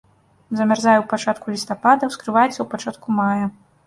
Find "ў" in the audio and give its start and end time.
0.99-1.03, 2.61-2.65